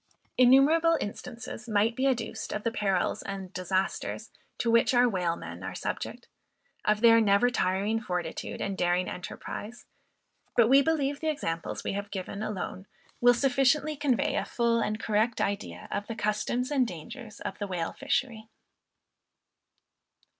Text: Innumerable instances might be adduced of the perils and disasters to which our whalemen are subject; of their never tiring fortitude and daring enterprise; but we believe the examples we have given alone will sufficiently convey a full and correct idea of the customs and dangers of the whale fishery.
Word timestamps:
Innumerable 0.35 0.97
instances 0.99 1.69
might 1.69 1.95
be 1.95 2.07
adduced 2.07 2.53
of 2.53 2.63
the 2.63 2.71
perils 2.71 3.21
and 3.21 3.53
disasters 3.53 4.31
to 4.57 4.71
which 4.71 4.95
our 4.95 5.07
whalemen 5.07 5.61
are 5.61 5.75
subject; 5.75 6.27
of 6.83 7.01
their 7.01 7.21
never 7.21 7.51
tiring 7.51 8.01
fortitude 8.01 8.61
and 8.61 8.75
daring 8.75 9.07
enterprise; 9.07 9.85
but 10.57 10.67
we 10.67 10.81
believe 10.81 11.19
the 11.19 11.29
examples 11.29 11.83
we 11.83 11.93
have 11.93 12.09
given 12.09 12.41
alone 12.41 12.87
will 13.19 13.35
sufficiently 13.35 13.95
convey 13.95 14.35
a 14.35 14.43
full 14.43 14.79
and 14.79 14.99
correct 14.99 15.39
idea 15.39 15.87
of 15.91 16.07
the 16.07 16.15
customs 16.15 16.71
and 16.71 16.87
dangers 16.87 17.39
of 17.39 17.59
the 17.59 17.67
whale 17.67 17.93
fishery. 17.93 18.49